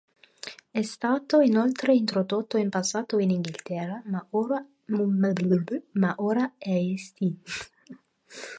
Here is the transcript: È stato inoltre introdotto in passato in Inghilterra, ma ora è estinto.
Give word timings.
È 0.71 0.81
stato 0.81 1.41
inoltre 1.41 1.93
introdotto 1.93 2.57
in 2.57 2.69
passato 2.71 3.19
in 3.19 3.29
Inghilterra, 3.29 4.01
ma 4.05 4.25
ora 6.17 6.49
è 6.57 6.73
estinto. 6.73 7.51